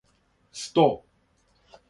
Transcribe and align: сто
сто 0.63 0.87